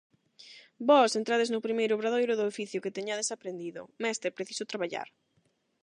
Vós 0.89 1.11
entrades 1.19 1.49
no 1.53 1.63
primeiro 1.65 1.95
obradoiro 1.97 2.33
do 2.35 2.47
oficio 2.51 2.83
que 2.83 2.95
teñades 2.97 3.29
aprendido: 3.35 3.81
"Mestre, 4.03 4.35
preciso 4.37 4.69
traballar". 4.71 5.07